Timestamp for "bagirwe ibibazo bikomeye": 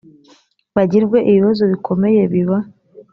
0.75-2.21